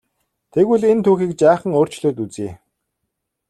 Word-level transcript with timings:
Тэгвэл 0.53 0.83
энэ 0.91 1.03
түүхийг 1.05 1.31
жаахан 1.41 1.71
өөрчлөөд 1.79 2.17
үзье. 2.25 2.49